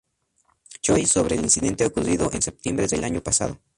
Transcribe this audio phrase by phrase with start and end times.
[0.83, 3.59] Choi sobre el incidente ocurrido en septiembre del año pasado.